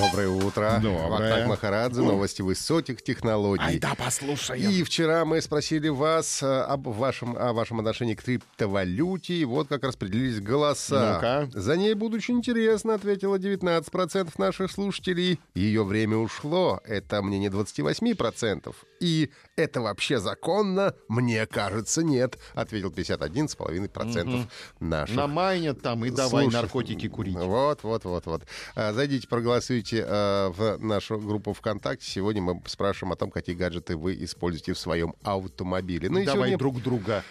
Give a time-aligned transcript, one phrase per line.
[0.00, 0.80] Доброе утро.
[0.82, 1.08] Доброе.
[1.08, 3.64] Вахтанг Махарадзе, новости высоких технологий.
[3.64, 4.70] Ай да, послушаем.
[4.70, 9.68] И вчера мы спросили вас э, об вашем, о вашем отношении к криптовалюте, и вот
[9.68, 11.14] как распределились голоса.
[11.14, 11.60] Ну-ка.
[11.60, 15.40] За ней будучи интересно, ответило 19% наших слушателей.
[15.54, 18.74] Ее время ушло, это мнение 28%.
[19.00, 20.94] И это вообще законно?
[21.08, 24.46] Мне кажется, нет, ответил 51,5%
[24.80, 27.36] наших Намайнят там и давай Слушай, наркотики курить.
[27.36, 28.42] Вот, вот, вот, вот.
[28.74, 32.06] А, Зайдите, проголосуйте а, в нашу группу ВКонтакте.
[32.06, 36.08] Сегодня мы спрашиваем о том, какие гаджеты вы используете в своем автомобиле.
[36.08, 37.24] Ну и давай сегодня друг друга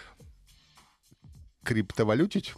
[1.64, 2.54] криптовалютить.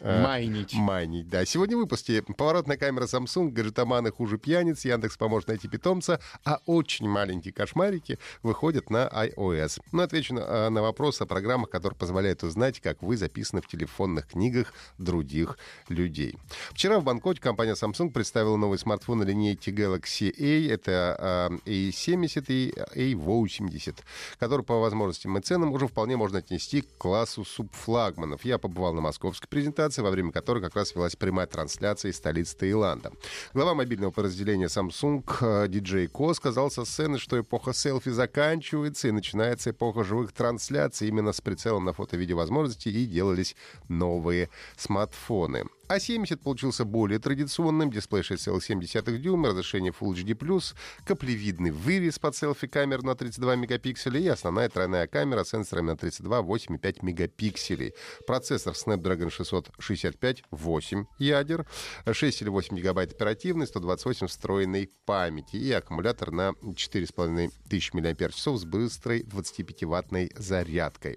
[0.00, 0.74] А, майнить.
[0.74, 1.44] Майнить, да.
[1.44, 7.08] Сегодня в выпуске поворотная камера Samsung, гаджетоманы хуже пьяниц, Яндекс поможет найти питомца, а очень
[7.08, 9.80] маленькие кошмарики выходят на iOS.
[9.92, 13.68] Ну, отвечу на, а, на вопрос о программах, которые позволяют узнать, как вы записаны в
[13.68, 16.36] телефонных книгах других людей.
[16.70, 20.72] Вчера в Бангкоке компания Samsung представила новый смартфон на линейке Galaxy A.
[20.72, 23.96] Это а, A70 и A80,
[24.38, 28.44] который по возможностям и ценам уже вполне можно отнести к классу субфлагманов.
[28.44, 32.56] Я побывал на московской презентации, во время которой как раз велась прямая трансляция из столицы
[32.56, 33.12] Таиланда.
[33.54, 39.12] Глава мобильного подразделения Samsung э, диджей Ко сказал со сцены, что эпоха селфи заканчивается и
[39.12, 43.54] начинается эпоха живых трансляций именно с прицелом на фото и видеовозможности и делались
[43.88, 45.64] новые смартфоны.
[45.88, 53.14] А70 получился более традиционным, дисплей 6,7 дюйма, разрешение Full HD+, каплевидный вырез под селфи-камер на
[53.14, 57.94] 32 мегапикселя и основная тройная камера с сенсорами на 32, 8 и 5 мегапикселей.
[58.26, 61.66] Процессор Snapdragon 665, 8 ядер,
[62.10, 68.64] 6 или 8 гигабайт оперативной, 128 встроенной памяти и аккумулятор на 4,5 тысяч мАч с
[68.64, 71.16] быстрой 25-ваттной зарядкой.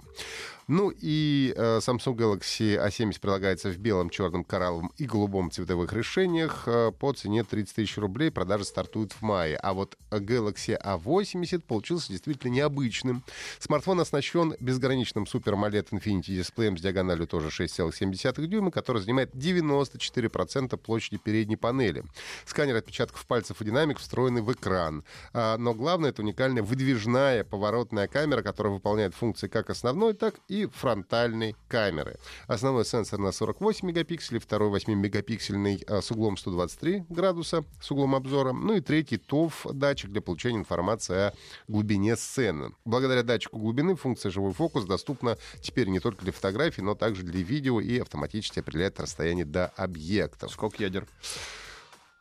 [0.70, 6.64] Ну и э, Samsung Galaxy A70 прилагается в белом, черном, коралловом и голубом цветовых решениях
[6.68, 8.30] э, по цене 30 тысяч рублей.
[8.30, 9.56] Продажи стартуют в мае.
[9.56, 13.24] А вот Galaxy A80 получился действительно необычным.
[13.60, 20.76] Смартфон оснащен безграничным Super AMOLED Infinity дисплеем с диагональю тоже 6,7 дюйма, который занимает 94%
[20.76, 22.04] площади передней панели.
[22.46, 25.06] Сканер отпечатков пальцев и динамик встроены в экран.
[25.32, 30.66] А, но главное, это уникальная выдвижная поворотная камера, которая выполняет функции как основной, так и
[30.66, 32.18] фронтальной камеры.
[32.48, 38.52] Основной сенсор на 48 мегапикселей, второй 8-мегапиксельный а, с углом 123 градуса, с углом обзора,
[38.52, 41.34] ну и третий ТОВ датчик для получения информации о
[41.68, 42.72] глубине сцены.
[42.84, 47.44] Благодаря датчику глубины функция живой фокус доступна теперь не только для фотографий, но также для
[47.44, 50.52] видео и автоматически определяет расстояние до объектов.
[50.52, 51.06] Сколько ядер?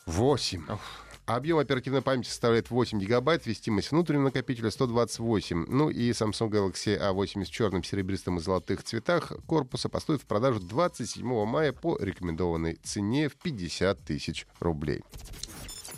[0.04, 0.66] 8.
[1.28, 5.66] Объем оперативной памяти составляет 8 гигабайт, вместимость внутреннего накопителя 128.
[5.68, 10.58] Ну и Samsung Galaxy A80 в черном, серебристом и золотых цветах корпуса поступит в продажу
[10.60, 15.02] 27 мая по рекомендованной цене в 50 тысяч рублей.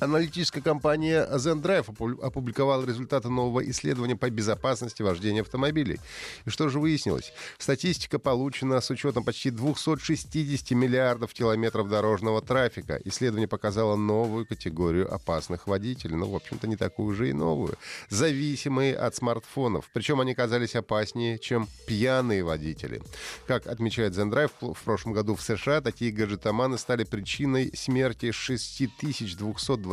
[0.00, 6.00] Аналитическая компания Zendrive опу- опубликовала результаты нового исследования по безопасности вождения автомобилей.
[6.46, 7.34] И что же выяснилось?
[7.58, 12.98] Статистика получена с учетом почти 260 миллиардов километров дорожного трафика.
[13.04, 16.16] Исследование показало новую категорию опасных водителей.
[16.16, 17.76] Ну, в общем-то, не такую уже и новую.
[18.08, 19.90] Зависимые от смартфонов.
[19.92, 23.02] Причем они казались опаснее, чем пьяные водители.
[23.46, 28.30] Как отмечает Zendrive, в прошлом году в США такие гаджетоманы стали причиной смерти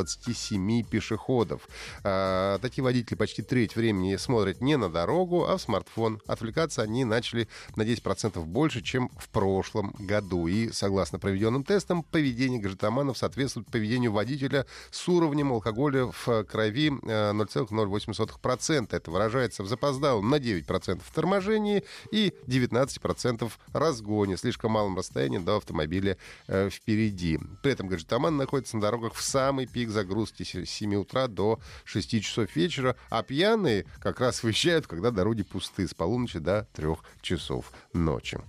[0.05, 1.67] 6227 пешеходов.
[2.03, 6.21] А, такие водители почти треть времени смотрят не на дорогу, а в смартфон.
[6.27, 10.47] Отвлекаться они начали на 10% больше, чем в прошлом году.
[10.47, 17.31] И, согласно проведенным тестам, поведение гаджетоманов соответствует поведению водителя с уровнем алкоголя в крови э,
[17.31, 18.87] 0,08%.
[18.91, 26.17] Это выражается в запоздалом на 9% торможении и 19% разгоне, слишком малом расстоянии до автомобиля
[26.47, 27.39] э, впереди.
[27.61, 32.21] При этом гаджетоман находится на дорогах в самый пик загрузки с 7 утра до 6
[32.21, 36.87] часов вечера, а пьяные как раз выезжают, когда дороги пусты, с полуночи до 3
[37.21, 38.39] часов ночи.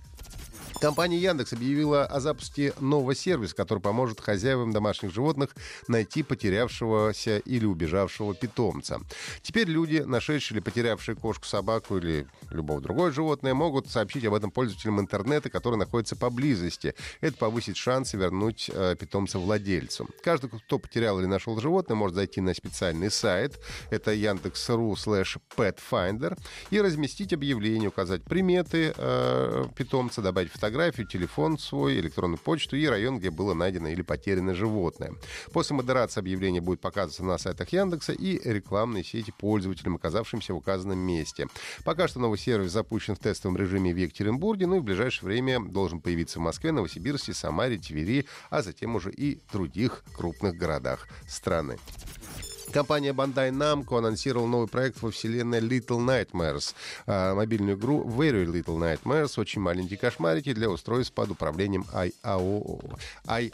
[0.79, 5.53] Компания Яндекс объявила о запуске нового сервиса, который поможет хозяевам домашних животных
[5.89, 9.01] найти потерявшегося или убежавшего питомца.
[9.41, 14.51] Теперь люди, нашедшие или потерявшие кошку, собаку или любого другое животное, могут сообщить об этом
[14.51, 16.95] пользователям интернета, которые находятся поблизости.
[17.19, 20.07] Это повысит шансы вернуть э, питомца владельцу.
[20.23, 23.59] Каждый, кто потерял или нашел животное, может зайти на специальный сайт,
[23.89, 26.39] это яндекс.ру slash petfinder,
[26.69, 32.85] и разместить объявление, указать приметы э, питомца, добавить фотографии фотографию, телефон свой, электронную почту и
[32.85, 35.15] район, где было найдено или потеряно животное.
[35.51, 40.99] После модерации объявление будет показываться на сайтах Яндекса и рекламной сети пользователям, оказавшимся в указанном
[40.99, 41.47] месте.
[41.83, 45.59] Пока что новый сервис запущен в тестовом режиме в Екатеринбурге, ну и в ближайшее время
[45.59, 51.79] должен появиться в Москве, Новосибирске, Самаре, Твери, а затем уже и других крупных городах страны.
[52.71, 56.75] Компания Bandai Namco анонсировала новый проект во вселенной Little Nightmares.
[57.07, 62.97] А, мобильную игру Very Little Nightmares, очень маленькие кошмарики для устройств под управлением IAO.
[63.27, 63.51] I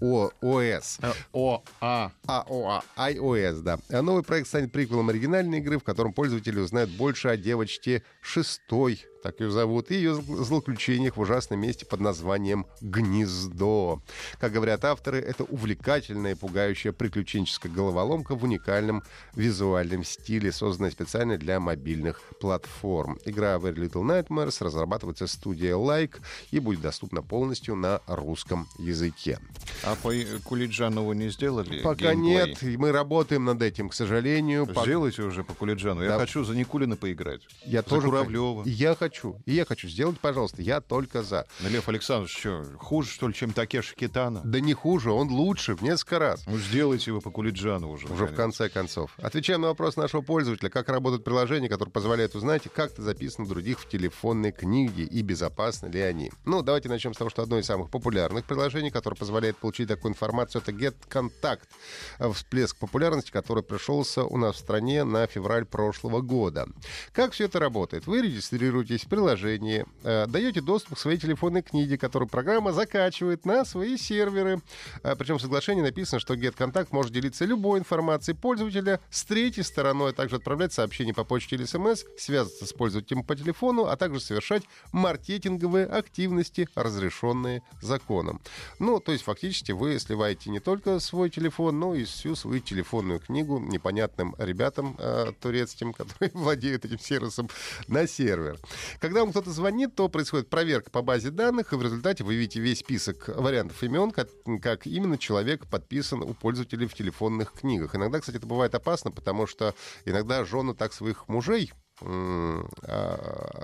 [0.00, 0.98] ООС.
[1.32, 2.12] ОА.
[2.26, 2.82] АОА.
[2.96, 3.78] iOS, да.
[3.90, 9.04] А новый проект станет приквелом оригинальной игры, в котором пользователи узнают больше о девочке шестой
[9.24, 14.02] так ее зовут, и ее злоключениях в ужасном месте под названием «Гнездо».
[14.38, 19.02] Как говорят авторы, это увлекательная и пугающая приключенческая головоломка в уникальном
[19.34, 23.18] визуальном стиле, созданная специально для мобильных платформ.
[23.24, 29.38] Игра Very Little Nightmares разрабатывается студией Like и будет доступна полностью на русском языке.
[29.84, 30.12] А по
[30.44, 31.80] Кулиджанову не сделали?
[31.80, 32.66] Пока геймплей?
[32.68, 34.68] нет, мы работаем над этим, к сожалению.
[34.82, 36.00] Сделайте уже по Кулиджану.
[36.00, 36.06] Да.
[36.12, 37.40] Я хочу за Никулина поиграть.
[37.64, 38.08] Я за тоже.
[38.08, 38.64] Куравлева.
[38.66, 39.40] Я хочу хочу.
[39.46, 39.88] И я хочу.
[39.88, 40.62] сделать, пожалуйста.
[40.62, 41.46] Я только за.
[41.60, 44.40] Но Лев Александрович, что, хуже, что ли, чем Такеши Китана?
[44.44, 46.44] Да не хуже, он лучше в несколько раз.
[46.46, 48.06] Ну, сделайте его по Кулиджану уже.
[48.08, 49.12] Уже в конце концов.
[49.18, 50.68] Отвечаем на вопрос нашего пользователя.
[50.68, 55.88] Как работают приложения, которые позволяют узнать, как ты записан других в телефонной книге и безопасны
[55.88, 56.32] ли они.
[56.44, 60.12] Ну, давайте начнем с того, что одно из самых популярных приложений, которое позволяет получить такую
[60.12, 62.32] информацию, это GetContact.
[62.32, 66.66] Всплеск популярности, который пришелся у нас в стране на февраль прошлого года.
[67.12, 68.06] Как все это работает?
[68.06, 73.64] Вы регистрируетесь в приложении, э, даете доступ к своей телефонной книге, которую программа закачивает на
[73.64, 74.60] свои серверы.
[75.02, 80.10] Э, причем в соглашении написано, что GetContact может делиться любой информацией пользователя с третьей стороной,
[80.10, 84.20] а также отправлять сообщения по почте или смс, связываться с пользователем по телефону, а также
[84.20, 88.40] совершать маркетинговые активности, разрешенные законом.
[88.78, 93.20] Ну, то есть фактически вы сливаете не только свой телефон, но и всю свою телефонную
[93.20, 97.48] книгу непонятным ребятам э, турецким, которые владеют этим сервисом,
[97.88, 98.58] на сервер.
[99.00, 102.60] Когда вам кто-то звонит, то происходит проверка по базе данных, и в результате вы видите
[102.60, 104.28] весь список вариантов имен, как,
[104.62, 107.94] как именно человек подписан у пользователей в телефонных книгах.
[107.94, 109.74] Иногда, кстати, это бывает опасно, потому что
[110.04, 111.72] иногда жены так своих мужей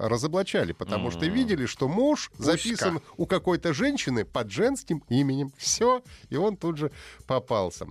[0.01, 2.53] разоблачали, потому что видели, что муж Пуська.
[2.53, 5.53] записан у какой-то женщины под женским именем.
[5.59, 6.93] Все, и он тут же
[7.27, 7.87] попался.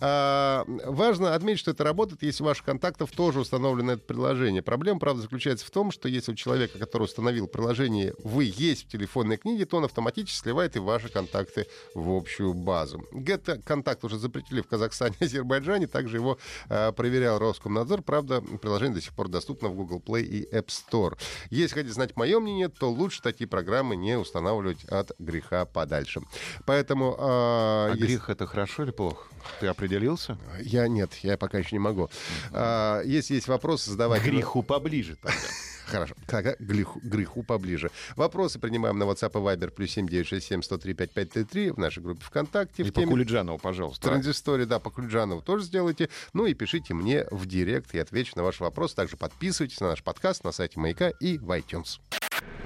[0.00, 4.62] А, важно отметить, что это работает, если у ваших контактов тоже установлено это приложение.
[4.62, 8.88] Проблема, правда, заключается в том, что если у человека, который установил приложение, вы есть в
[8.88, 13.04] телефонной книге, то он автоматически сливает и ваши контакты в общую базу.
[13.12, 16.38] Get контакт уже запретили в Казахстане и Азербайджане, также его
[16.68, 18.02] а, проверял Роскомнадзор.
[18.02, 21.18] Правда, приложение до сих пор доступно в Google Google Play и App Store.
[21.50, 26.20] Если хотите знать мое мнение, то лучше такие программы не устанавливать от греха подальше.
[26.66, 27.12] Поэтому...
[27.12, 28.06] Э, а если...
[28.06, 29.26] грех это хорошо или плохо?
[29.60, 30.38] Ты определился?
[30.60, 32.08] Я нет, я пока еще не могу.
[32.52, 34.30] А, если есть вопросы, задавайте.
[34.30, 35.38] Греху поближе тогда.
[35.86, 36.14] Хорошо.
[36.26, 37.90] К греху, греху поближе.
[38.16, 42.82] Вопросы принимаем на WhatsApp и Viber плюс 7967 103 5533 в нашей группе ВКонтакте.
[42.82, 43.12] И в по теме...
[43.12, 44.08] Кулиджанову, пожалуйста.
[44.08, 46.08] Транзистория, да, по Кулиджанову тоже сделайте.
[46.32, 48.94] Ну и пишите мне в директ, я отвечу на ваши вопросы.
[48.94, 52.00] Также подписывайтесь на наш подкаст на сайте Маяка и в iTunes.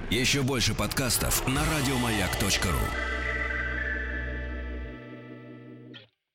[0.09, 3.18] Еще больше подкастов на радиомаяк.ру